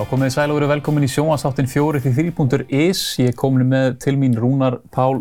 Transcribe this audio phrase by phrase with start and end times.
[0.00, 3.00] Þá komið þið sæl og verið velkomin í sjónastáttin 4-3.is.
[3.20, 5.18] Ég er komin með til mín Rúnar Pál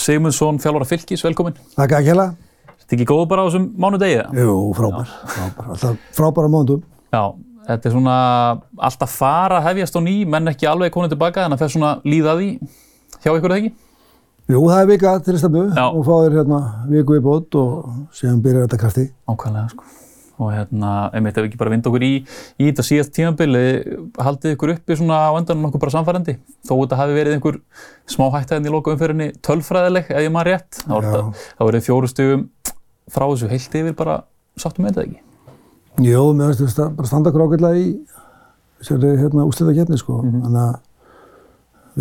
[0.00, 1.58] Sigmundsson, þjálfara fylgis, velkomin.
[1.74, 2.24] Takk að kjela.
[2.70, 4.22] Þetta ekki góð bara á þessum mánudegi?
[4.40, 5.10] Jú, frábær.
[5.28, 5.66] frábær.
[5.74, 6.80] Alltaf frábæra móndum.
[7.12, 7.20] Já,
[7.66, 8.14] þetta er svona
[8.88, 11.74] alltaf fara að hefjast á ný, menn ekki alveg konið tilbaka, en að það er
[11.74, 12.48] svona líðað í
[13.18, 13.74] hjá ykkur eða ekki?
[14.54, 15.84] Jú, það er vika til stefnu Já.
[15.84, 19.06] og fáðir hérna viku í bót og síðan byrjar þetta krafti.
[19.28, 20.03] Ákvæmlega, sko.
[20.42, 22.12] Og hérna, einmitt ef við ekki bara vinda okkur í,
[22.58, 23.64] í þetta síðast tímabili,
[24.18, 26.34] haldið ykkur uppi svona á endanum nokkuð bara samfærandi.
[26.66, 27.60] Þó þetta hafi verið einhver
[28.10, 30.80] smá hættaðin í loka umferðinni tölfræðileg, ef ég maður rétt.
[30.88, 32.48] Þá verið fjóru stugum
[33.14, 34.16] frá þessu heilt yfir bara
[34.58, 35.22] sáttum með þetta ekki.
[36.08, 37.92] Jú, mér finnst þetta bara standa okkur ágætlega í
[38.84, 40.18] sér hérna úslita getni sko.
[40.24, 40.74] Þannig að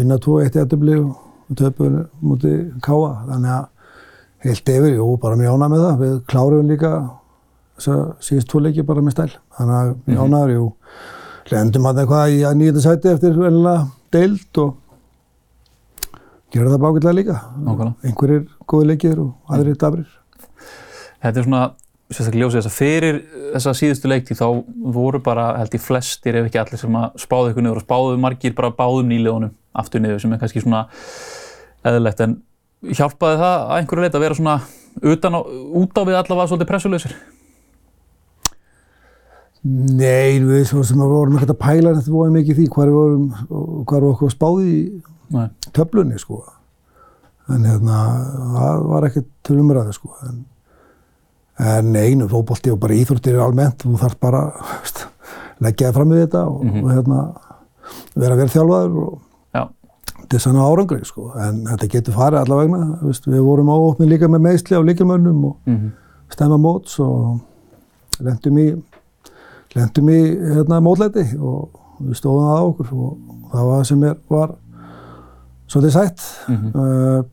[0.01, 1.13] vinna 2-1 í aðdöfli og
[1.49, 3.11] og töpum múti káa.
[3.27, 3.65] Þannig að
[4.43, 5.99] heilt yfir, jú, bara mjög ánægð með það.
[6.01, 6.91] Við klárum líka
[7.79, 9.29] síðust tvo leiki bara með stæl.
[9.57, 10.65] Þannig að mjög ánægður, jú.
[11.51, 14.75] Lendum að eitthvað í nýjönda sæti eftir velilega deild og
[16.53, 17.39] gera það bara ágætlega líka.
[18.05, 20.11] Einhverjir góði leikir og aðrir dabrir.
[21.23, 21.63] Þetta er svona,
[22.13, 23.19] sérstaklega ljósið þess að fyrir
[23.55, 24.47] þessa síðustu leikti þá
[24.95, 28.17] voru bara, held ég, flestir ef ekki allir sem að spáðu ykkur niður og spáðu
[28.21, 30.85] margir bara báðum nýliðunum aftur niður sem er kannski svona
[31.83, 32.37] eðlilegt en
[32.93, 34.57] hjálpaði það að einhverju leita að vera svona
[35.13, 35.41] utan á,
[35.79, 37.15] út á við allavega svolítið pressulausir?
[39.63, 43.27] Nei, við svo sem vorum ekkert að pæla þetta voru mikið því við vorum,
[43.87, 44.81] hvað við okkur spáði í
[45.75, 46.41] töflunni sko.
[47.53, 48.01] En hérna,
[48.55, 50.11] það var ekkert til umræðu sko.
[50.27, 50.43] En,
[51.63, 54.43] en einu, fótbolti og bara íþróttir almennt, þú þarf bara
[54.81, 55.05] veist,
[55.63, 57.23] leggja það fram við þetta og, og hérna,
[58.19, 59.17] vera vel þjálfaður og
[60.23, 61.31] þetta er sann árangri sko.
[61.39, 65.59] En þetta getur farið allavegna, veist, við vorum áopnið líka með meðsli á líkjumönnum og
[65.71, 65.91] mm
[66.33, 68.67] stemma móts og lendum í,
[69.77, 70.19] lendum í
[70.53, 73.13] hérna, mótlæti og við stóðum það á okkur og
[73.53, 74.55] það var það sem er, var
[75.73, 76.25] svolítið sætt.
[76.47, 76.71] Mhm.
[76.75, 77.23] uh,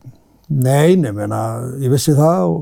[0.51, 1.41] nei, meina,
[1.79, 2.61] ég vissi það og,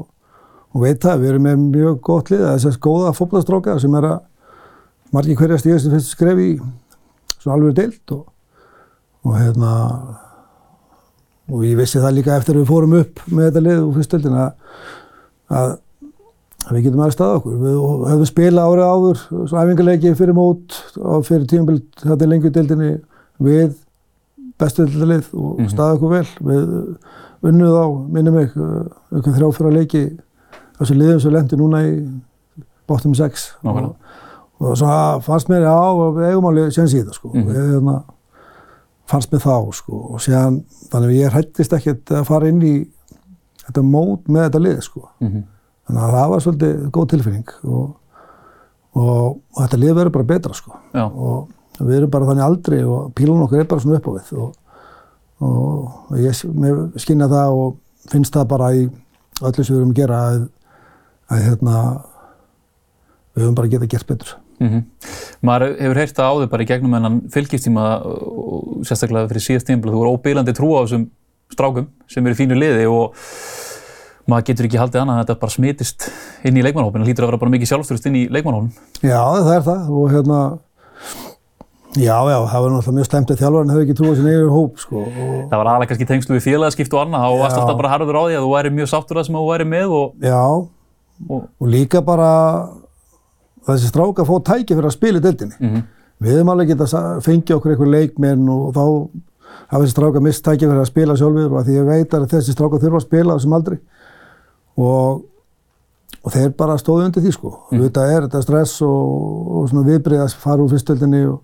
[0.73, 4.09] og veit það, við erum með mjög gott lið, þess að góða fótballastróka sem er
[4.11, 4.19] að
[5.15, 6.49] margir hverja stíðast fyrst skref í
[7.39, 8.25] svona alveg deilt og,
[9.25, 9.73] og hérna
[11.49, 14.37] og ég vissi það líka eftir að við fórum upp með þetta lið úr fyrstöldin
[14.37, 14.51] að,
[15.49, 15.77] að að
[16.69, 17.55] við getum stað okkur.
[17.63, 17.77] Við
[18.11, 22.89] höfum spilað árið áður, svona æfingarleiki fyrir mót og fyrir tímabild þetta er lengjudeildinni
[23.47, 23.75] við
[24.59, 25.69] bestu deildalið og Mhm.
[25.71, 26.27] stað okkur vel.
[26.43, 26.97] Við
[27.49, 30.03] unnuð á, minnum mig, auðvitað þrjá fyrir leiki
[30.79, 31.93] þessu liðum sem lendi núna í
[32.87, 33.95] bóttum 6 og,
[34.59, 35.77] og svona fannst mér, já,
[36.15, 37.29] við eigum alveg séns í þetta sko.
[37.33, 37.47] Mhm.
[37.47, 38.03] Við, hérna,
[39.07, 42.87] fannst mér þá sko og séðan, þannig að ég hættist ekkert að fara inn í
[43.65, 45.07] þetta mót með þetta lið sko.
[45.21, 45.43] mm
[45.89, 47.85] Þannig að það var svolítið góð tilfinning og,
[48.93, 50.75] og, og þetta lið verður bara betra sko.
[50.93, 54.11] Já, Og við erum bara þannig aldrei og pílun okkar er bara svona upp á
[54.11, 54.49] við og,
[55.47, 56.35] og ég
[56.99, 57.77] skynja það og
[58.11, 58.81] finnst það bara í
[59.39, 60.41] öllu sem við erum að gera að,
[61.31, 61.83] að hérna,
[63.31, 64.35] við höfum bara getað gert betur.
[64.59, 64.83] mm
[65.39, 69.93] maður hefur heyrt það áður bara í gegnum hennan fylgistíma og sérstaklega fyrir síðast tímabili,
[69.93, 71.05] þú voru óbílandi trú á þessum
[71.53, 73.15] strákum sem eru í fínu liði og
[74.27, 76.11] maður getur ekki haldið annað en þetta bara smitist
[76.45, 78.71] inn í leikmannhópin, það hlýtur að vera bara mikið sjálfstyrst inn í leikmannhópin.
[79.01, 79.81] Já, það er það.
[79.89, 80.39] Og hérna,
[81.95, 84.73] já, já, það var náttúrulega mjög slæmt að þjálfarinn hefði ekki trúið sinni yfir hóp
[84.83, 85.13] sko og
[85.49, 88.23] Það var aðalega kannski tengslu við félagaskipt og annað, þá varst alltaf bara harður á
[88.27, 90.43] því að þú væri mjög sáttur að sem þú væri með og, Já,
[91.29, 92.29] og og líka bara
[93.69, 95.57] þessi stráka fóð tæki fyrir að spila í deildinni.
[95.59, 95.81] mm
[96.19, 97.71] Við hefum alveg getað fengið okkur
[104.77, 105.25] og
[106.25, 107.49] og þeir bara stóðu undir því sko.
[107.71, 107.79] Mm.
[107.85, 111.37] Þetta er þetta stress og, og svona viðbrið að fara úr fyrstöldinni og,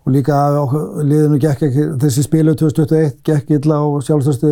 [0.00, 4.50] og líka okkur- liðinu gekk ekki, þessi spilu 2021 gekk illa og sjálfstöðstu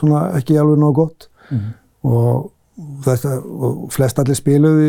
[0.00, 1.68] svona ekki alveg nóg gott Mhm.
[2.02, 2.50] og
[3.06, 4.88] þetta, og flest allir spiluði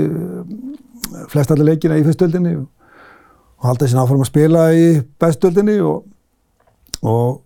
[1.30, 2.66] flest allir leikina í fyrstöldinni og,
[3.60, 4.88] og halda sér áfram að spila í
[5.22, 6.02] bestöldinni og,
[7.04, 7.42] og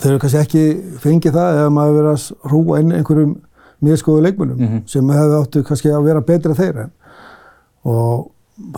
[0.00, 0.64] þeir eru kannski ekki
[1.04, 3.36] fengið það ef maður verið að hrúa inn einhverjum
[3.84, 4.82] miðskoðu leikmunum Mhm.
[4.86, 6.90] sem hefði áttu kannski að vera betri en þeir en
[7.84, 8.30] og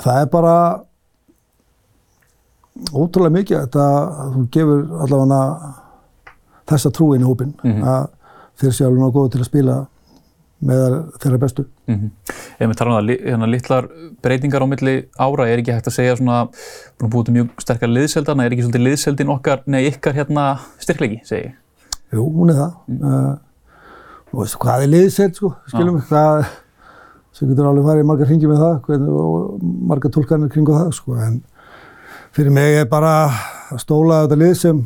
[0.02, 0.55] það er bara
[2.94, 3.87] ótrúlega mikið að þetta
[4.25, 5.41] að þú gefur allavega
[6.70, 7.82] þessa trú inn í hópin Mhm.
[7.85, 8.08] að
[8.61, 9.87] þeir séu alveg náðu góðu til að spila
[10.62, 11.64] með þeirra bestu.
[11.88, 12.11] Mm
[12.61, 13.87] Ef við tala um það, hérna, litlar
[14.23, 16.49] breytingar á milli ára, er ekki hægt að segja svona,
[17.00, 20.58] búin að búið til mjög sterkar liðseldana, er ekki svolítið liðseldin okkar, nei ykkar hérna
[20.79, 21.55] styrklegi, segi ég.
[22.12, 22.75] Jú, hún er það.
[23.00, 23.37] Uh,
[24.32, 26.44] og veistu hvað er liðsett, sko, skilum við, hvað,
[27.32, 30.90] sem getur alveg farið í margar hringi með það, hvernig, og margar tólkanir kringu það,
[30.94, 31.40] sko, en
[32.36, 33.12] fyrir mig er bara
[33.70, 34.82] að stóla þetta lið sem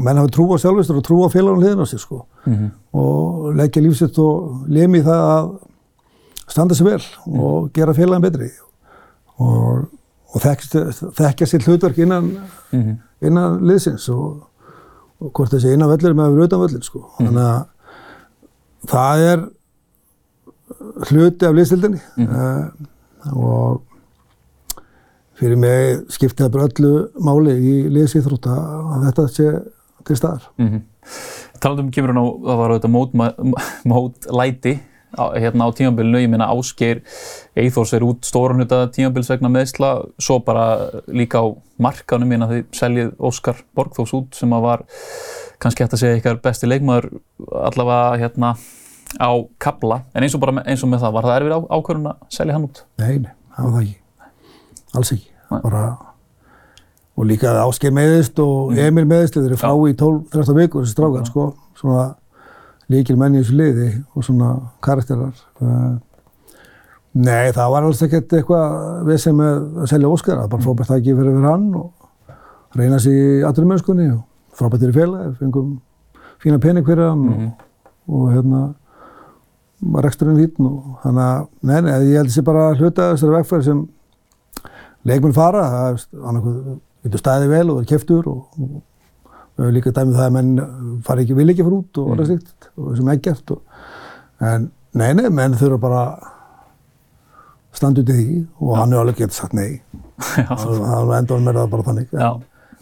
[0.00, 2.70] menn hafi trú á sjálfistur og trú á félagunum hliðin á sig sko Mhm.
[2.94, 5.50] og leggja lífsitt og lemi það að
[6.48, 7.02] standa sér vel
[7.38, 8.48] og gera félagin betri
[9.38, 9.84] og,
[10.34, 10.82] og þekkja,
[11.12, 12.30] þekkja sér hlutverk innan,
[12.72, 12.96] Mhm.
[13.22, 14.42] innan liðsins og,
[15.20, 17.04] og hvort þessi innan völlir með að vera utan völlin sko.
[17.20, 17.64] Þannig að
[18.90, 19.44] það er
[21.10, 22.64] hluti af liðstildinni uh,
[23.36, 23.82] og
[25.38, 26.92] fyrir mig skipti það bara öllu
[27.22, 28.56] máli í liðsýþrótta
[28.96, 29.50] að þetta sé
[30.06, 30.48] til staðar.
[30.58, 30.88] Mm
[31.62, 32.92] Talandum kemur hann á, það var auðvitað
[33.90, 34.72] mótlæti.
[34.74, 37.02] mót á, hérna á tímabilinu, ég meina Ásgeir
[37.58, 40.66] Eithors er út stóran hluta tímabils vegna meðsla, svo bara
[41.06, 41.46] líka á
[41.82, 44.86] markanum, ég meina þið seljið Óskar Borgþós út sem að var
[45.62, 47.10] kannski hægt að segja ykkar besti leikmaður
[47.70, 48.54] allavega hérna
[49.20, 49.30] á
[49.60, 52.24] kabla, en eins og bara eins og með það, var það erfið á, ákvörðun að
[52.32, 52.80] selja hann út?
[53.02, 53.98] Nei, nei, það var það ekki.
[54.92, 55.28] Alls ekki.
[55.52, 55.60] Nei.
[55.66, 55.82] Bara,
[57.12, 61.28] og líka Ásgeir meðist og Emil meðist, þeir eru frá í 12-13 vikur þessi strákar,
[61.28, 61.46] sko.
[61.76, 62.06] Svona
[62.92, 64.50] líkil menn í þessu liði og svona
[64.84, 65.32] karakterar.
[65.62, 65.94] Uh,
[67.14, 70.92] nei, það var alls ekkert eitthvað við sem að selja Óskar, það var bara frábært
[70.94, 74.22] að ekki fyrir fyrir hann og reyna sér í aðrumönskunni og
[74.56, 75.74] frábært fyrir félagi, fengum
[76.42, 77.50] fína pening fyrir hann Mhm.
[77.50, 78.62] og, og hérna
[79.92, 83.64] var reksturinn hýtn og þannig að, nei, nei, ég held þessi bara hluta þessari vegfæri
[83.66, 83.80] sem
[85.10, 86.58] leikmenn fara, það er annarkoð,
[87.02, 88.76] getur staðið vel og er keftur og, og
[89.56, 90.52] við höfum líka dæmið það að menn
[91.06, 92.12] fari ekki, vil ekki fara út og Mhm.
[92.14, 93.60] orða slikt og sem ekkert og,
[94.40, 96.04] en nei, nei, menn þurfa bara
[97.72, 99.80] standa út í því og hann er alveg getið sagt nei
[100.36, 100.46] Já.
[100.56, 102.30] það endur með það bara þannig Já.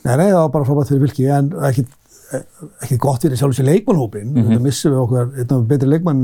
[0.05, 1.83] Nei, nei, það var bara frábært fyrir fylki en ekki,
[2.87, 4.31] ekki gott fyrir sjálf sér leikmannhópin.
[4.33, 4.47] Mhm.
[4.49, 6.23] Þetta missum við okkur einn af betri leikmann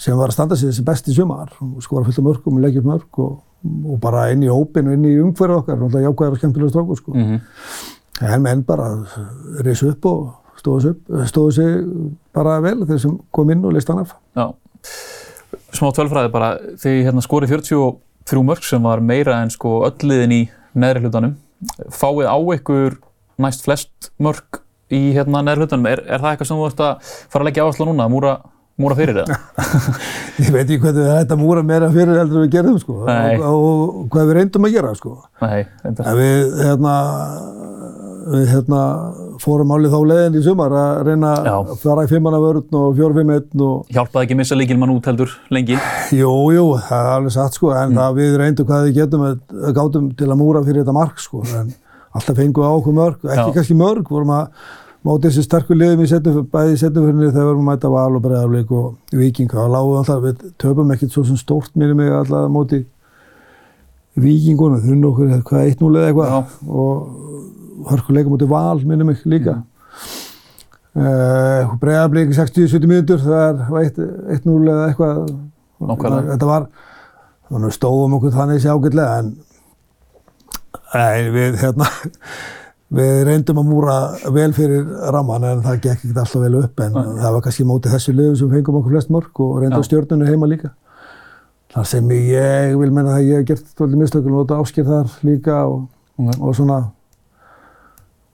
[0.00, 2.80] sem var að standa sig þessi besti sumar og skora fullt af mörgum og leggja
[2.80, 3.34] upp mörg og,
[3.92, 6.96] og bara inn í hópin og inn í umhverju okkar, náttúrulega jákvæðar og skemmtilega strákur
[7.02, 7.12] sko.
[7.14, 7.36] Mm
[8.22, 8.92] En menn bara
[9.66, 11.72] reysu upp og stóðu sig, sig
[12.34, 14.14] bara vel þeir sem kom inn og leist hann af.
[14.38, 14.52] Já.
[15.74, 20.36] Smá tölfræði bara, þegar hérna skori 43 mörg sem var meira en sko öll liðin
[20.36, 20.42] í
[20.78, 21.34] neðri hlutanum.
[21.90, 22.98] Fáið á ykkur
[23.42, 24.62] næst flest mörg
[24.94, 25.90] í hérna neðri hlutanum.
[25.90, 28.36] Er, er það eitthvað sem þú ert að fara að leggja áherslu núna, múra,
[28.80, 29.34] múra fyrir það?
[30.42, 34.30] Ég veit ekki hvernig þetta múra meira fyrir heldur við gerðum sko og, og hvað
[34.30, 35.12] við reyndum að gera sko.
[35.44, 35.60] Nei.
[35.86, 36.94] En við, hérna,
[38.34, 38.80] við hérna,
[39.44, 43.18] fórum álið þá leiðin í sumar að reyna að fara í fimmanna vörn og fjóra
[43.18, 45.78] fimm einn og Hjálpaði ekki að missa líkilmann út heldur lengi.
[46.20, 49.42] jú, jú, það er alveg satt sko, en það við reyndum hvað við getum að,
[49.60, 51.74] að gátum til að múra fyrir þetta mark sko, en
[52.14, 53.54] alltaf fengum við á okkur mörg, ekki Já.
[53.58, 54.72] kannski mörg, vorum að
[55.04, 58.16] móti þessi sterkur liðum í setjum, bæði í setjumfyrinni þegar við vorum að mæta val
[58.16, 61.94] og bregðarleik og viking, þá lágum við alltaf, við töpum ekkert svo sem stórt mér
[61.98, 62.80] mig alltaf móti
[64.20, 66.58] vikingunum, þunnu okkur hvað 1-0 eða eitthvað.
[66.70, 69.60] Og hörkuleika mútið val minnum mig líka.
[70.94, 75.24] Uh, bregðarblik 60-70 mínútur það var 1-0 eða eitthvað.
[75.84, 76.30] Nákvæmlega.
[76.32, 76.68] þetta var
[77.50, 79.32] þannig stóðum okkur þannig sér ágætlega en
[80.94, 81.88] nei, við hérna
[82.94, 83.96] við reyndum að múra
[84.36, 87.94] vel fyrir ramman en það gekk ekki alltaf vel upp en það var kannski mótið
[87.96, 89.88] þessu liðum sem fengum okkur flest mörg og reyndum Já.
[89.88, 90.70] stjórnunu heima líka
[91.74, 95.14] þar sem ég vil menna að ég hef gert tólið mistökul og þetta ásker þar
[95.26, 95.88] líka og,
[96.38, 96.78] og svona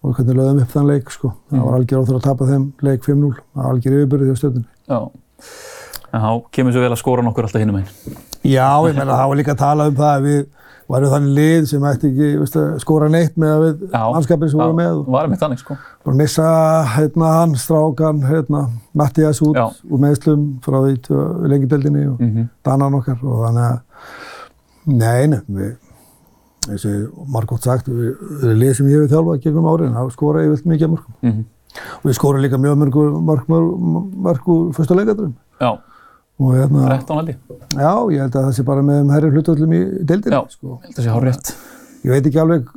[0.00, 1.28] og hvernig lögðum upp þann leik sko.
[1.50, 1.64] það Mhm.
[1.66, 5.00] var algjör óþur að tapa þeim leik 5-0 það var algjör yfirbyrði á stjórnunni Já.
[6.12, 7.86] En þá kemur svo vel að skora nokkur alltaf hinum einn.
[8.42, 10.40] Já, ég meina það var líka að tala um það að við
[10.90, 14.00] varum þannig lið sem ætti ekki veist, að skora neitt með að við Já.
[14.14, 15.76] mannskapin sem voru með og Varum eitt þannig, sko.
[16.06, 16.46] bara missa
[16.96, 18.62] hérna, hann, strákan, hérna,
[18.96, 19.66] Mattias út Já.
[19.90, 21.20] úr meðslum frá því til
[21.52, 23.78] lengideldinni og Mm danan okkar og þannig að
[24.86, 25.76] nei, nei, við
[26.70, 30.42] eins og margótt sagt, við, við lið sem ég hefur þjálfað gegnum árin, það skora
[30.44, 31.44] ég vilt mikið mörgum -hmm.
[32.00, 33.68] og við skora líka mjög mörgur mörg, mörg,
[34.26, 35.80] mörg
[36.40, 37.38] 13 held ég.
[37.76, 40.42] já, ég held að það sé bara með um herri hlutöldum í deildinni Já.
[40.56, 40.78] sko.
[40.80, 41.54] Ég held að sé hár rétt.
[42.00, 42.68] Ég veit ekki alveg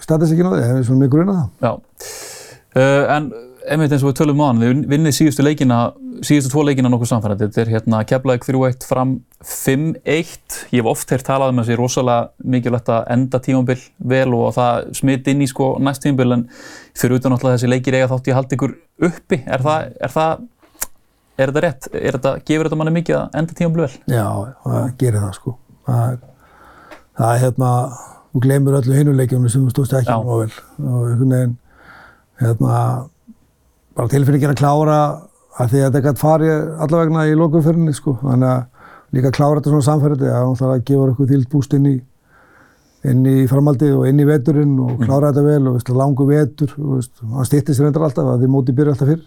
[0.00, 1.48] statistikinn á því, það er svona grunna það.
[1.66, 1.72] Já.
[2.70, 3.32] Uh, en
[3.70, 5.78] einmitt eins og við tölum á hann, þið vinnið síðustu leikina,
[6.24, 7.48] síðustu tvo leikina nokkuð samfærandi.
[7.50, 10.60] Þetta er hérna Keflavík 3-1 fram 5-1.
[10.70, 13.78] Ég hef oft heyrt talað um að það sé rosalega mikilvægt að enda tímambil
[14.14, 16.46] vel og það smit inn í sko næst tímambil en
[16.98, 18.74] fyrir utan alltaf þessi leikir eiga þátt í að halda ykkur
[19.10, 19.40] uppi.
[19.46, 20.46] Er það, er það,
[21.40, 21.88] er þetta rétt?
[21.94, 23.94] Er þetta, gefur þetta manni mikið að enda tímambil vel?
[24.10, 24.26] Já,
[24.64, 25.54] það gerir það sko.
[25.90, 26.18] Það er,
[27.20, 27.70] það er hérna,
[28.30, 30.20] þú gleymur öllu hinuleikjónu sem þú stóðst ekki Já.
[30.20, 30.50] á vel.
[30.84, 31.56] Og einhvern veginn,
[32.42, 32.82] hérna,
[33.96, 35.00] bara tilfinningin að klára
[35.60, 38.16] að því að þetta gætt farið allavegna í lokumferðinni sko.
[38.22, 41.74] Þannig að líka klára þetta svona samferði, það er náttúrulega að gefa okkur þýlt búst
[41.76, 41.96] inn í,
[43.10, 46.76] inn í framaldi og inn í veturinn og klára þetta vel og veist, langu vetur
[46.78, 49.24] og veist, hann stýtti sér reyndar alltaf að því móti byrja alltaf fyrr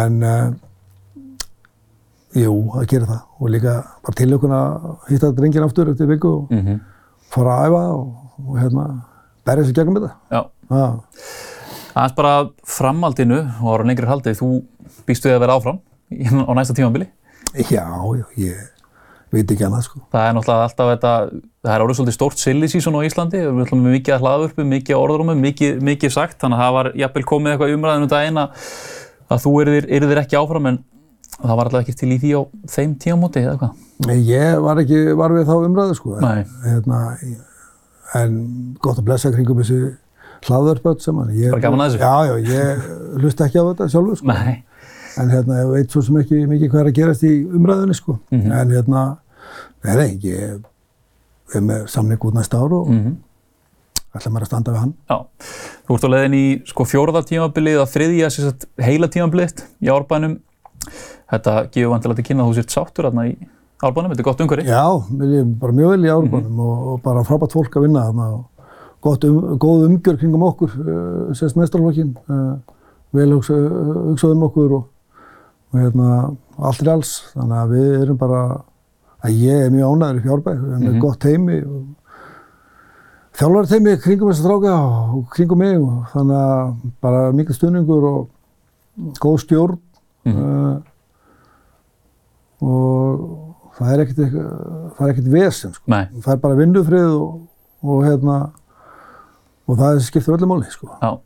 [0.00, 0.50] en uh,
[2.36, 3.74] jú, það gerir það og líka
[4.06, 6.80] bara tilökun að hitta drengin aftur eftir viku og Mm -hmm.
[7.30, 8.16] fara að æfa og,
[8.48, 8.84] og hérna
[9.44, 10.44] berja sér gegnum þetta Já.
[10.70, 11.00] Já.
[11.94, 14.62] Aðeins bara framaldinu og ára lengri haldið, þú
[15.06, 15.80] býst við að vera áfram
[16.46, 17.08] á næsta tímabili.
[17.54, 18.56] Já, já, ég
[19.32, 20.00] veit ekki annað sko.
[20.12, 21.12] Það er náttúrulega alltaf þetta,
[21.66, 24.64] það er orðið svolítið stórt silly season á Íslandi, við ætlum með mikið að hlaðvörpu,
[24.70, 28.38] mikið að orðrumum, mikið, mikið sagt, þannig að það var jafnvel komið eitthvað umræðinu daginn
[28.38, 28.48] að,
[29.44, 30.78] þú erðir ekki áfram en
[31.42, 32.40] það var alltaf ekki til í því á
[32.74, 33.72] þeim tímamóti eða hvað?
[34.06, 36.16] Nei, Ég var ekki var við þá umræðu sko.
[36.20, 36.46] en-.
[36.64, 37.00] Hérna,
[38.20, 38.38] en
[38.82, 39.78] gott að blessa kringum þessi
[40.48, 41.30] hlaðvörpöld sem hann.
[41.36, 42.00] Ég- Bara gaman að þessu.
[42.00, 44.26] Já, já, ég hlusta ekki á þetta sjálfur sko.
[44.26, 44.64] Nei.
[45.20, 48.18] En hérna, ég veit svo sem ekki mikið hvað er að gerast í umræðunni sko.
[48.30, 48.52] Mhm.
[48.52, 49.02] En hérna,
[49.84, 50.62] nei, nei, ég
[51.54, 53.16] er með samning út næsta ár og Mm
[54.10, 54.94] ætla mér að standa við hann.
[55.08, 55.16] Já,
[55.86, 60.40] þú ert á leiðin í sko fjórða tímabilið að þriðja heila tímabilið í árbænum.
[61.30, 63.34] Þetta gefur vantilega til kynna að þú sért sáttur þarna í
[63.80, 64.66] árbænum, þetta er gott umhverfi.
[64.68, 64.84] Já,
[65.60, 68.66] bara mjög vel í árbænum og, og bara frábært fólk að vinna þarna og
[69.00, 72.58] gott um, góð umgjör kringum okkur, uh, sérst mestralokkin, uh,
[73.16, 73.54] vel hugsa,
[74.10, 74.88] hugsað um okkur og,
[75.72, 76.18] og hérna,
[76.58, 77.14] allt er alls.
[77.32, 78.42] Þannig að við erum bara,
[79.24, 81.00] að ég er mjög ánæður í fjárbæk, við erum með Mhm.
[81.06, 81.80] gott heimi og
[83.40, 84.74] þjálfari teimi kringum þess að stráka
[85.16, 89.78] og kringum mig og þannig að bara mikil stuðningur og góð stjórn
[90.24, 90.36] Mhm.
[90.36, 90.80] uh,
[92.60, 95.84] og það er ekkert eitthvað- það er ekkert vesen sko.
[95.86, 97.40] Nei, það er bara vinnufrið og,
[97.82, 98.36] og hérna
[99.68, 100.88] og það skiptir öllu máli sko.
[101.00, 101.18] já,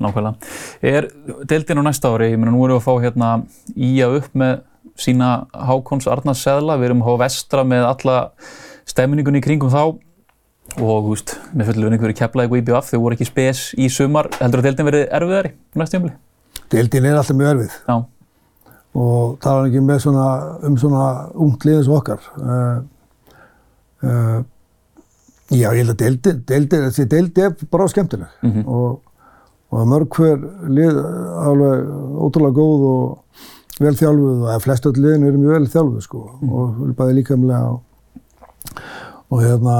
[0.00, 0.34] nákvæmlega.
[0.82, 1.08] Er
[1.46, 3.46] deildin á næsta ári, ég meina nú erum við að fá hérna
[3.76, 4.60] í að upp með
[4.98, 8.30] sína Hákons Arnars seðla, við erum að fá vestra með alla
[8.86, 9.98] stemningunni í kringum þá
[10.78, 13.88] og þú veist, með fullur vinningu verið keflaði og IBF, þau voru ekki spes í
[13.92, 16.16] sumar, heldur að deildin verið erfiðari næsta tímabili?
[16.72, 17.96] Deildin er alltaf mjög erfið Já,
[18.92, 20.26] og það er ekki með svona,
[20.68, 21.04] um svona
[21.40, 22.26] ungt liðins okkar.
[22.36, 22.82] Uh,
[24.04, 24.40] uh,
[25.52, 28.28] Já, ég held að deildin, deildin, þessi deildi er bara skemmtileg.
[28.42, 28.62] Mhm.
[28.66, 29.00] og,
[29.72, 31.00] og mörg hver lið
[31.42, 31.90] alveg
[32.24, 36.82] ótrúlega góð og vel þjálfuð og flest öll liðin eru mjög vel þjálfuð sko og
[36.98, 37.78] bæði líkamlega og,
[39.32, 39.76] og hérna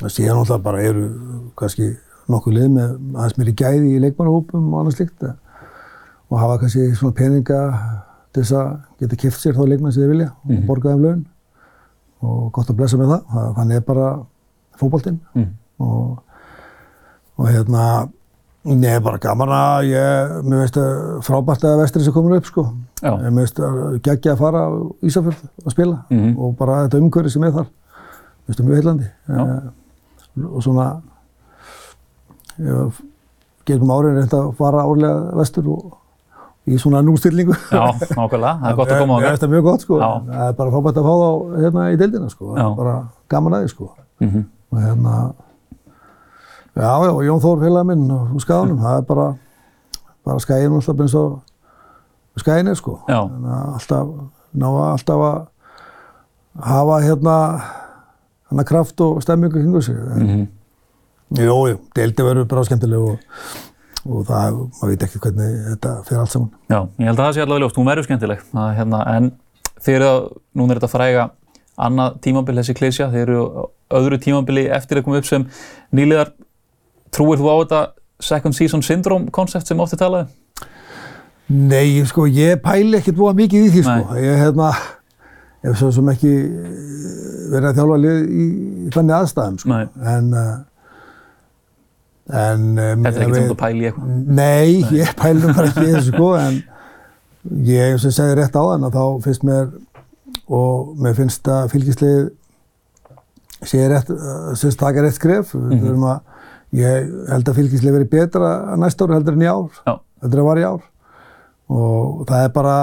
[0.00, 1.08] það sé náttúrulega bara eru
[1.58, 1.90] kannski
[2.30, 5.26] nokkuð lið með aðeins mér í gæði í leikmannahópum og annað slíkt
[6.36, 7.60] og hafa kannski svona peninga
[8.34, 8.68] til þess að
[9.00, 10.66] geta kipt sér þá leikmann sem þið vilja og Mhm.
[10.68, 11.22] borga þeim laun
[12.26, 14.06] og gott að blessa með það, það þannig er bara
[14.76, 15.48] fótboltinn mm.
[15.80, 16.18] og,
[17.38, 17.86] og hérna
[18.66, 22.64] Nei, bara gaman að ég, mér veist að frábært að vestri sem komur upp sko.
[22.98, 24.70] já, Ég mér veist að geggja að fara á
[25.06, 26.32] Ísafjörð að spila Mhm.
[26.36, 27.68] og bara þetta umhverfi sem er þar.
[27.70, 29.06] Mér veist að mjög heillandi.
[29.30, 30.88] Eh, og svona,
[32.58, 32.98] ég
[33.68, 35.96] gegnum árin reynd að fara árlega vestur og
[36.66, 37.54] í svona nústillingu.
[37.70, 37.84] já,
[38.16, 39.38] nákvæmlega, það er gott að koma á það.
[39.42, 39.98] það mjög gott sko.
[40.02, 40.10] Já.
[40.26, 41.30] Það er bara frábært að fá þá
[41.62, 42.52] hérna í deildina sko.
[42.56, 42.66] Já.
[42.76, 42.94] Bara
[43.28, 43.90] gaman að því sko.
[44.20, 44.44] Mm -hmm.
[44.72, 45.32] og hérna
[46.76, 49.26] já, já, og Jón Þór félag minn og skæðunum, það er bara
[50.24, 51.40] bara skæðin alltaf eins og
[52.40, 53.20] skæðin er sko Já.
[53.28, 54.08] Þannig að alltaf,
[54.52, 55.46] ná að alltaf að
[56.66, 57.36] hafa hérna
[58.50, 60.46] hana kraft og stemmingu kringu sig Mm -hmm.
[61.42, 63.18] jú, jú, deildi verður bara skemmtileg og,
[64.06, 67.34] og það, maður veit ekki hvernig þetta fer allt saman Já, ég held að það
[67.36, 68.46] sé allavega ljóst, hún verður skemmtileg.
[68.52, 69.30] Það, hérna, en
[69.82, 71.26] þeir eru að, núna er þetta fræga
[71.86, 73.44] annað tímabil þessi klísja, þeir eru
[73.96, 75.46] öðru tímabili eftir að koma upp sem
[75.94, 76.32] nýliðar.
[77.14, 77.80] Trúir þú á þetta
[78.20, 80.30] second season syndrome koncept sem ofti talaði?
[81.46, 84.16] Nei, sko, ég pæli ekkert búa mikið í því, sko.
[84.18, 84.70] Ég, hérna,
[85.66, 86.72] hef svo sem ekki eh,
[87.52, 88.46] verið að þjálfa í,
[88.86, 89.70] í þannig aðstæðum, sko.
[89.70, 90.08] Nei.
[90.16, 90.64] En, um,
[92.26, 94.14] Þetta er ekki sem þú pæli eitthvað.
[94.40, 96.56] Nei, ég pæli bara ekki þessu, sko, en
[97.68, 99.68] ég, ég segi rétt á þann, að þá finnst mér,
[100.46, 102.24] og mér finnst að fylgislið
[103.66, 105.54] sé rétt, uh, sérst taka rétt skref.
[105.54, 105.84] Mhm.
[105.84, 106.20] þurfum að,
[106.76, 110.48] ég held að fylgislið verið betra næsta ári heldur en í ár Já, heldur en
[110.48, 110.86] var í ár
[111.66, 112.76] og það er bara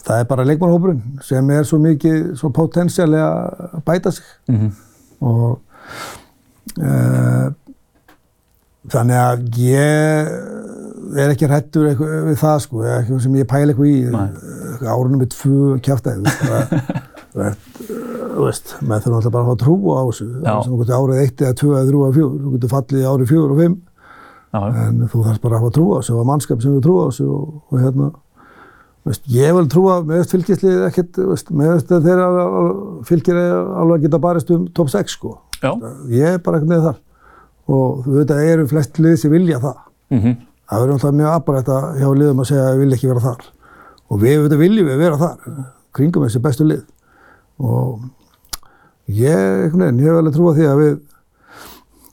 [0.00, 3.30] það er bara leikmannhópurinn sem er svo mikið svo potensiálega
[3.70, 4.70] að bæta sig mm -hmm.
[5.20, 5.60] og
[6.80, 7.52] uh,
[8.88, 10.30] þannig að ég
[11.20, 15.32] er ekki hrættur við það sko, eða eitthvað sem ég pæla eitthvað í árunum með
[15.34, 16.32] tvö kjáftæði
[17.34, 21.22] þú veist, maður þurfa alltaf bara að fá trú á þessu sem þú getur árið
[21.24, 24.60] eitt eða tvö eða þrjú eða fjögur, þú getur fallið árið fjögur og fimm já,
[24.60, 24.80] já.
[24.86, 27.04] en þú þarfst bara að hafa trú á þessu og mannskap sem við trú á
[27.10, 28.10] þessu og, og hérna
[29.08, 32.26] Veist, ég vil trúa með öll fylgislið ekkert, veist, með öll þeirra
[33.08, 35.30] fylgir alveg að geta barist um top 6 sko.
[35.62, 35.70] Já.
[36.12, 36.98] Ég er bara ekkert með þar
[37.70, 39.82] og þú veit að eru flest lið sem vilja það.
[40.10, 40.22] Mm
[40.70, 43.20] Það verður alltaf mjög aðbarætt að hjá liðum að segja að við viljum ekki vera
[43.24, 43.46] þar.
[44.06, 45.48] Og við veit, viljum við vera þar,
[45.98, 46.84] kringum þessi bestu lið.
[47.58, 48.04] Og
[49.10, 50.94] ég, veginn, ég hef alveg trúa því að við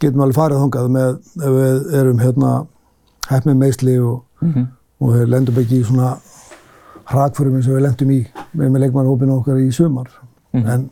[0.01, 2.55] getum alveg farið þangað með ef við erum hérna
[3.29, 4.67] hefnið meðsli og, -hmm.
[5.05, 6.17] og við lendum ekki í svona
[7.13, 8.21] hrakförum eins og við lendum í
[8.53, 10.09] með, með leikmannhópinu okkar í sumar.
[10.53, 10.65] Mhm.
[10.65, 10.89] En,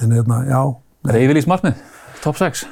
[0.00, 0.60] en hérna, já,
[1.04, 1.74] Reyfilís markmið,
[2.22, 2.64] top 6.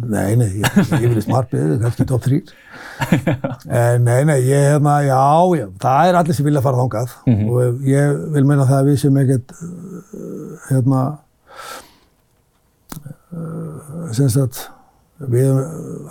[0.00, 2.38] Nei, nei, ég, ég vil smartbið, kannski top 3.
[3.68, 5.18] En nei, nei, ég hérna, já,
[5.58, 7.50] já, það er allir sem vilja fara þangað Mhm.
[7.50, 9.52] og ég vil meina það að við sem ekkert,
[10.70, 11.02] hérna,
[13.36, 14.62] uh, sem sagt,
[15.20, 15.50] við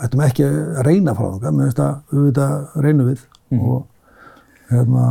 [0.06, 3.70] ættum ekki að reyna að fara þangað, með þess að auðvitað reynum við Mhm.
[3.70, 3.88] og
[4.70, 5.08] hérna,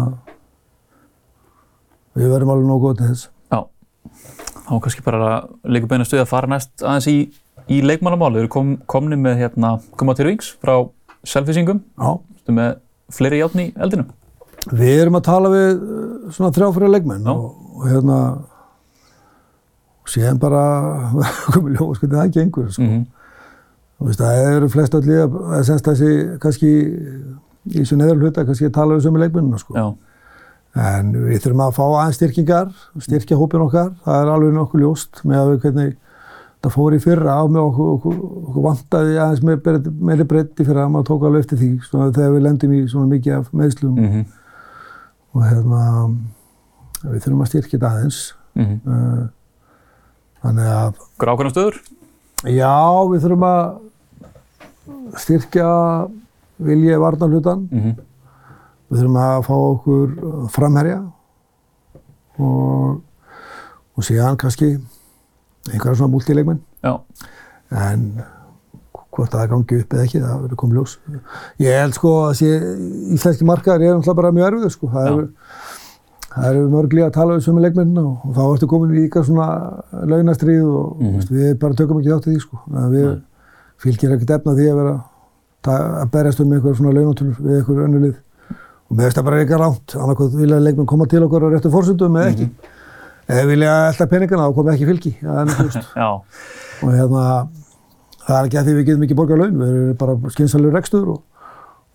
[2.18, 3.28] við verðum alveg nógu góð til þess.
[3.50, 3.60] Já,
[4.68, 5.32] þá kannski bara
[5.66, 7.18] leikur beina stuð að fara næst aðeins í,
[7.72, 8.42] í leikmannamáli.
[8.42, 10.76] Eru kom, komni með hérna Guma Tyrfings frá
[11.26, 11.82] Selfisingum,
[12.48, 12.78] með
[13.12, 14.08] fleiri játn í eldinu.
[14.68, 17.44] Við erum að tala við uh, svona þrjá fyrir leikmenn og,
[17.78, 18.18] og hérna
[20.08, 20.64] síðan bara
[21.52, 22.88] komið ljós hvernig það gengur sko.
[22.88, 23.06] Mm
[23.98, 26.10] og veist, það eru flest öll líða að semst þessi
[26.42, 29.74] kannski í þessu neðar hluta kannski að tala við sömu leikmennina sko.
[29.74, 29.86] Já,
[30.88, 32.68] en við þurfum að fá aðeins styrkingar
[33.04, 35.96] styrkja hópin okkar, það er alveg nokkuð ljóst með að við hvernig
[36.64, 38.16] það fór í fyrra á með okkur, okkur,
[38.48, 42.08] okkur vantaði aðeins með bre- meiri breytti fyrir að maður tók alveg eftir því svona,
[42.16, 44.26] þegar við lendum í svona mikið af meðslum mm
[45.36, 45.80] og hérna
[47.04, 48.20] við þurfum að styrkja þetta aðeins.
[48.56, 48.78] -hmm.
[48.88, 49.26] uh,
[50.42, 51.76] þannig að ákveðna stöður?
[52.48, 52.78] já,
[53.12, 53.64] við þurfum að
[55.22, 55.68] styrkja
[56.58, 57.96] vilja varnarhlutan Mm
[58.88, 60.12] við þurfum að fá okkur
[60.48, 60.98] framherja.
[62.38, 63.00] Og,
[63.98, 64.78] og síðan kannski
[65.72, 66.94] einhverja svona múltileikmenn Já,
[67.70, 68.04] en
[69.18, 70.92] hvort það gangi upp eða ekki, það verður komið ljós.
[71.64, 72.50] Ég held sko að sé,
[73.16, 74.90] íslenski markaðar er náttúrulega bara mjög erfið sko.
[74.92, 75.24] Það eru,
[76.50, 79.48] eru mörgli að tala um sömu leikmennina og, og þá ertu komin í ykkar svona
[80.12, 81.16] launastrið og Mhm.
[81.16, 82.60] veist, við bara tökum ekki þátt í því sko.
[82.70, 83.18] Að við Nei.
[83.82, 84.94] fylgir ekkert efna því að vera
[85.68, 88.16] að berjast um einhver svona launatölur við einhver önnu lið.
[88.88, 91.70] Og mér finnst það bara eitthvað ránt, annarkoð vilja leikmenn koma til okkur á réttu
[91.74, 92.46] fórsöndum eða ekki.
[93.28, 95.10] Ef vilja elda peningana þá kom ekki fylgi.
[95.20, 96.08] Það er já,
[96.82, 97.24] og hérna
[98.24, 101.10] það er ekki að því við getum ekki borgað laun við erum bara skynsalur rekstur
[101.14, 101.18] og,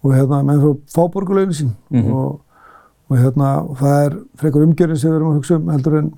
[0.03, 2.11] og hérna menn frá fá borgað launin sín Mhm.
[2.13, 2.39] og,
[3.09, 3.49] og hérna
[3.81, 6.11] það er frekar umgjörðin sem við erum að hugsa um heldur en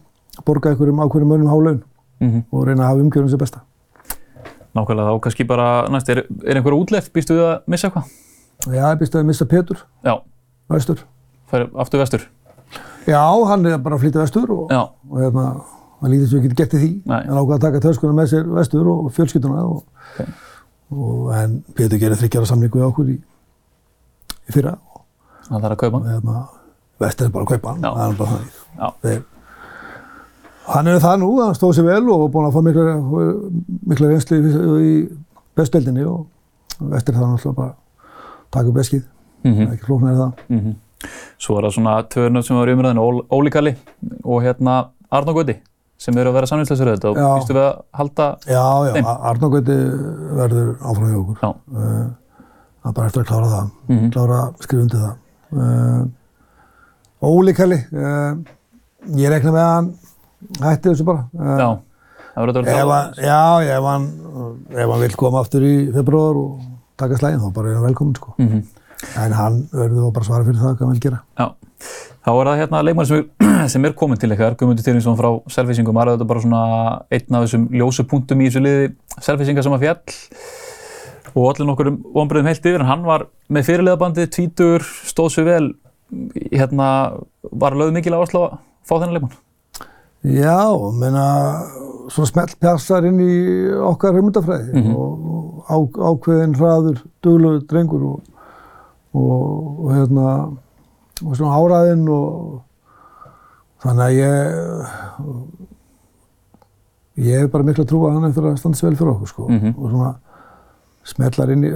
[0.47, 1.81] borga einhverjum ákveðnum mönnum há laun
[2.23, 3.63] mm og reyna að hafa umgjörðin sem besta
[4.75, 8.09] nákvæmlega þá kannski bara næst, er, er einhver útleff, býstu við að missa eitthvað?
[8.75, 10.15] Já, ég býst að missa Petur, Já,
[10.71, 11.03] vestur
[11.51, 12.25] fær aftur vestur.
[13.05, 15.45] Já, hann er bara að flytja vestur og, og hérna
[16.01, 17.21] hann lítið sem við getum gett í því Nei.
[17.27, 19.83] hann ákvað að taka töskuna með sér vestur og fjölskylduna og,
[20.15, 20.27] Ok.
[20.95, 23.15] og en Petur gerir þryggjara samlingu við okkur í,
[24.49, 24.75] í fyrra
[25.47, 25.97] það þarf að kaupa.
[26.01, 26.43] og hérna,
[27.05, 28.41] vestur er bara að kaupa hann það er bara
[29.05, 29.23] þannig
[30.65, 32.95] hann er það nú, hann stóð sér vel og búinn að fá mikla,
[33.85, 34.93] mikla reynslu í, í
[35.57, 36.25] bestueldinni og
[36.91, 37.75] vestur það náttúrulega bara
[38.55, 39.03] taka upp veskið,
[39.45, 40.31] mm ekki flóknar það.
[40.49, 40.73] -hmm.
[41.37, 43.75] Svo er það svona tvörnöð sem var í umræðinu, Óli Kalli
[44.23, 44.75] og hérna
[45.11, 45.55] Arnó Guði
[45.97, 47.27] sem eru að vera samvinsleisur auðvitað og Já.
[47.39, 49.05] býstu við að halda, Já, já, Þeim.
[49.31, 49.75] Arnókvæti
[50.39, 51.37] verður áfram hjá okkur.
[51.41, 52.05] já, Uh,
[52.83, 54.09] það er bara eftir að klára það, Mhm.
[54.13, 55.15] klára að skrifa undir það.
[55.55, 56.05] Uh,
[57.25, 58.35] Óli Kalli, uh,
[59.15, 59.89] ég rekna með að hann
[60.61, 61.23] hætti þessu bara.
[61.33, 61.69] Uh, já,
[62.35, 64.05] það verður að vera hann, já, ef hann,
[64.75, 66.59] ef hann vil koma aftur í februar og
[66.97, 68.35] taka slægin, þá bara er hann velkominn, sko.
[68.37, 68.63] mm
[69.21, 71.19] En hann verður þá bara svara fyrir það hvað hann vil gera.
[71.39, 71.47] Já,
[72.25, 75.29] þá er það hérna leikmann sem, er- sem er komin til ykkar, Guðmundur Týringsson frá
[75.55, 76.61] Selfisingum, var þetta bara svona
[77.13, 78.91] einn af þessum ljósu punktum í þessu liði
[79.21, 80.01] Selfisinga sem að fjall
[81.35, 85.47] og allir nokkur um ombröðum heilt yfir, en hann var með fyrirliðabandið, tvítur, stóð sér
[85.49, 85.65] vel,
[86.53, 86.85] hérna,
[87.51, 88.53] var lögð mikil áherslu að
[88.87, 89.41] fá þennan leikmann.
[90.25, 90.55] Já,
[90.97, 91.25] menna,
[92.09, 93.33] svona smelt pjassar inn í
[93.91, 94.95] okkar hugmyndafræði Mhm.
[94.95, 95.75] og, og á,
[96.13, 98.23] ákveðin hraður, duglegur drengur og,
[99.15, 100.27] og, og hérna,
[101.25, 102.61] og svona áræðinn og
[103.85, 104.39] þannig að ég,
[107.25, 109.31] ég hef bara miklu að trúa að hann eftir að standa sér vel fyrir okkur,
[109.31, 109.75] sko, Mhm.
[109.77, 110.15] og svona
[111.05, 111.71] smellar inn í,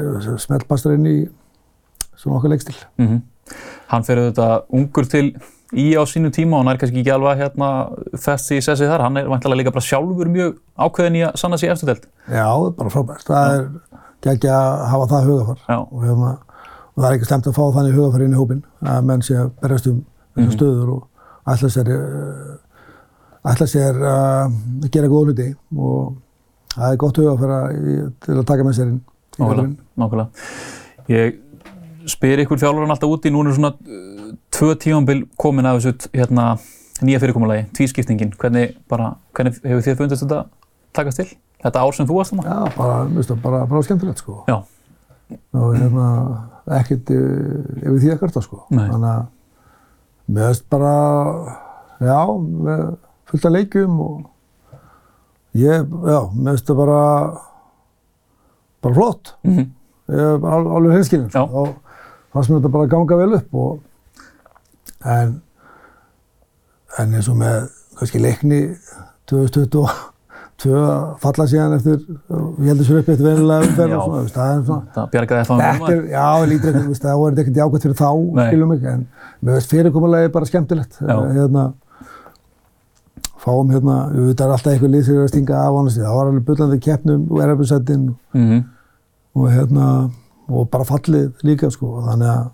[0.45, 1.17] smeltpastar inn í
[2.17, 2.75] svona okkar leikstil.
[2.99, 3.21] Mm
[3.89, 5.33] Hann fer auðvitað ungur til
[5.73, 7.69] í á sínu tíma og hann er kannski ekki alveg hérna
[8.21, 11.57] fest í sessi þar, hann er vantilega líka bara sjálfur mjög ákveðin í að sanna
[11.57, 12.05] sig eftir delt.
[12.29, 13.25] Já, það er bara frábært.
[13.25, 13.55] Það
[14.21, 15.59] er ekki að hafa það hugafar.
[15.79, 16.37] Og, hérna,
[16.99, 19.37] og það er ekki slemt að fá þannig hugafar inn í hópin að menn sé
[19.39, 19.99] að berjast um
[20.35, 22.49] þessar stöður og ætla sér, uh,
[23.53, 24.49] ætla sér uh,
[24.83, 25.45] að gera góð hluti
[25.77, 26.17] og
[26.73, 27.59] það er gott hugafæra
[28.25, 28.99] til að taka með sér inn.
[28.99, 29.77] í þjálfunin.
[30.03, 30.43] nákvæmlega.
[31.13, 31.39] Ég
[32.11, 36.49] spyr ykkur þjálfurinn alltaf úti, nú er svona uh, tvö tímanbil komin af þessu hérna,
[36.99, 38.35] nýja fyrirkomulagi, tvískiptingin.
[38.35, 40.43] Hvernig, bara, hvernig hefur þér fundist þetta
[40.99, 41.31] takast til?
[41.63, 42.43] Þetta ár sem þú varst þarna?
[42.51, 44.41] Já, bara, bara, bara skemmtilegt sko.
[44.51, 44.59] Já.
[45.55, 46.05] Og hérna,
[46.77, 48.63] ekkert uh, yfir því ekkert sko.
[48.69, 48.85] Nei.
[48.91, 49.25] Þannig að
[50.29, 50.93] mér veist bara,
[52.05, 52.83] já, með
[53.31, 54.19] fullt af leikjum og
[55.57, 57.01] ég, já, mér veist það bara,
[58.85, 59.35] bara flott.
[59.47, 59.67] Mm
[60.09, 61.27] Ég er bara al- alveg hreinskilin.
[61.29, 61.43] Já.
[61.45, 61.61] Sko.
[61.69, 65.35] Þá fannst mér þetta bara ganga vel upp og en,
[66.97, 67.67] en eins og með
[67.99, 68.57] kannski leikni
[69.29, 69.83] 2022
[70.67, 74.49] að falla síðan eftir, ég heldur sér upp eftir venilega umferð og svona, veist, það
[74.53, 77.85] er svona, Það bjargaði það þetta er, já, lítur ekki, veist, það voru ekkert jákvæmt
[77.85, 78.47] fyrir þá, Nei.
[78.49, 79.05] skilum mig, en
[79.39, 80.99] mér veist fyrirkomulegi bara skemmtilegt.
[81.05, 81.63] Eh, Hérna,
[83.39, 86.29] fáum hérna, við veitum alltaf eitthvað lið sem er að stinga af honum, það var
[86.33, 88.59] alveg bullandi keppnum og erfisættin mm
[89.39, 90.09] og hérna,
[90.49, 92.47] og bara fallið líka, sko, og þannig að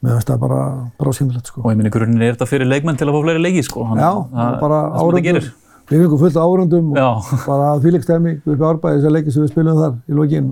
[0.00, 0.60] mér finnst það bara,
[0.98, 1.60] bara skemmtilegt, sko.
[1.60, 3.84] Og ég minni, grunninn er þetta fyrir leikmenn til að fá fleiri leiki, sko.
[3.90, 5.50] Þannig Já, að og bara það
[5.90, 9.52] við fengum fullt af árundum og bara fílíkstæmi upp í árbæði þessar leiki sem við
[9.54, 10.50] spilum þar í lokinn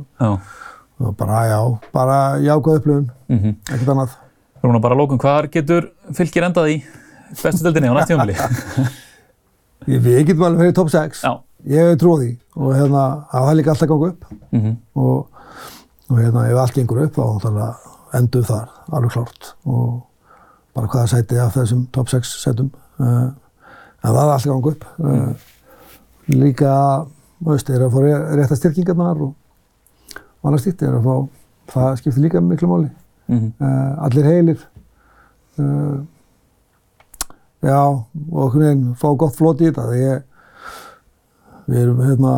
[0.98, 1.58] og bara, já,
[1.94, 4.16] bara jákvæð upplifun, Mm ekkert annað.
[4.64, 5.84] Rúna, bara að lókum, hvað getur
[6.18, 6.76] fylgir endað í
[7.42, 8.34] bestu deildinni á næst tímafili?
[9.88, 11.30] Ég- Við getum alveg fyrir top 6, Já.
[11.70, 12.30] ég hef trúið því.
[12.58, 14.24] Og hérna, það er líka alltaf ganga upp.
[14.52, 15.28] Mm og,
[16.10, 17.22] og hérna, ef allt gengur upp þá
[18.18, 19.52] endum þar, alveg klárt.
[19.70, 20.02] Og
[20.74, 23.30] bara hvaða sæti af þessum top 6 sætum uh,
[24.02, 24.84] en það er alltaf ganga upp.
[24.98, 25.32] Uh,
[26.28, 26.72] líka,
[27.42, 29.34] þú veist, er að fá ré- rétta styrkingarnar og,
[30.40, 31.16] og annars stíkt er að fá
[31.72, 32.90] það skiptir líka miklu máli.
[33.28, 33.52] -hmm.
[33.60, 34.68] uh, allir heilir.
[35.58, 36.04] Uh,
[37.62, 37.80] já,
[38.32, 40.22] og okkur veginn fá gott flot í þetta ég
[41.68, 42.34] við erum hérna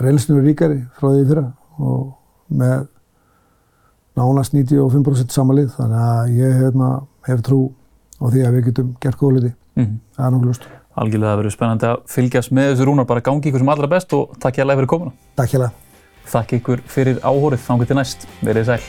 [0.00, 1.46] reynsinu ríkari frá því fyrra
[1.78, 2.14] og
[2.48, 2.86] með
[4.16, 6.90] nánast 95% samanlið þannig að ég hérna,
[7.26, 7.60] hef trú
[8.22, 10.68] á því að við getum gert góða Mm það er nokkuð ljóst.
[10.96, 14.14] Algjörlega það verður spennandi að fylgjast með þessu Rúnar, bara gangi ykkur sem allra best
[14.16, 15.12] og takk hérlega fyrir komuna.
[15.36, 15.72] Takk hérlega.
[16.32, 18.26] Takk ykkur fyrir áhórið, þannig til næst.
[18.40, 18.80] Verið sæl.